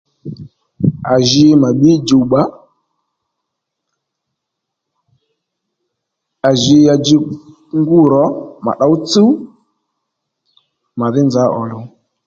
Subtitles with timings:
[1.13, 2.41] À jǐ mà bbǐ jùbba.............
[6.47, 7.15] à ji ya dji
[7.79, 8.23] ngú ro
[8.65, 9.29] mà ddǒw tsúw
[10.99, 11.85] mà dhí nza ò luw